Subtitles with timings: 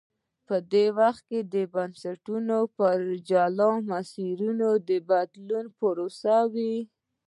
[0.47, 2.97] په دې وخت کې بنسټونه پر
[3.29, 6.79] جلا مسیرونو د بدلون پروسې ووه.